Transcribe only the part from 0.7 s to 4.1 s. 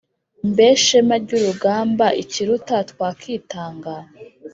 shema ryurugamba ikiruta twakitanga?"